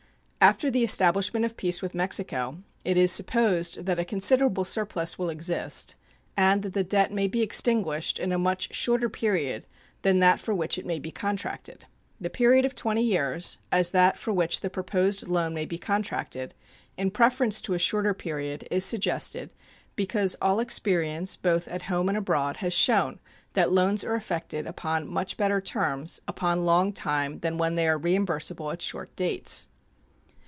[0.43, 5.29] After the establishment of peace with Mexico, it is supposed that a considerable surplus will
[5.29, 5.95] exist,
[6.35, 9.67] and that the debt may be extinguished in a much shorter period
[10.01, 11.85] than that for which it may be contracted.
[12.19, 16.55] The period of twenty years, as that for which the proposed loan may be contracted,
[16.97, 19.53] in preference to a shorter period, is suggested,
[19.95, 23.19] because all experience, both at home and abroad, has shown
[23.53, 27.99] that loans are effected upon much better terms upon long time than when they are
[27.99, 29.67] reimbursable at short dates.